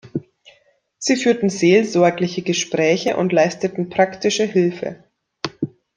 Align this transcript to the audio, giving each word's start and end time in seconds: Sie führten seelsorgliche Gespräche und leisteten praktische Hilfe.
Sie 0.97 1.15
führten 1.15 1.51
seelsorgliche 1.51 2.41
Gespräche 2.41 3.17
und 3.17 3.31
leisteten 3.31 3.87
praktische 3.91 4.45
Hilfe. 4.47 5.03